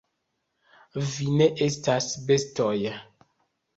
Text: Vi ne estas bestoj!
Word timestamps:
Vi 1.11 1.27
ne 1.41 1.47
estas 1.67 2.09
bestoj! 2.31 2.75